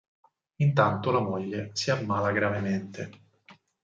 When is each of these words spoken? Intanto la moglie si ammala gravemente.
Intanto 0.61 1.11
la 1.11 1.19
moglie 1.19 1.69
si 1.73 1.91
ammala 1.91 2.31
gravemente. 2.31 3.11